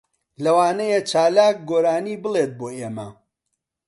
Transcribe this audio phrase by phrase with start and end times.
[0.43, 3.07] لەوانەیە چالاک گۆرانی بڵێت بۆ ئێمە.